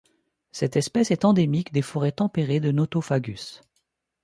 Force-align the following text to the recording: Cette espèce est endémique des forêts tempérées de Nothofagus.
Cette 0.51 0.77
espèce 0.77 1.11
est 1.11 1.25
endémique 1.25 1.71
des 1.73 1.83
forêts 1.83 2.11
tempérées 2.11 2.59
de 2.59 2.71
Nothofagus. 2.71 3.61